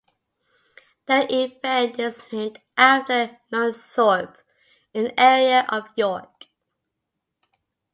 The 1.05 1.31
event 1.31 1.99
is 1.99 2.23
named 2.31 2.57
after 2.75 3.37
Nunthorpe, 3.53 4.35
an 4.95 5.11
area 5.15 5.63
of 5.69 5.83
York. 5.95 6.47